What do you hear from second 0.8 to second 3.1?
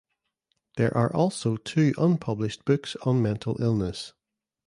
are also two unpublished books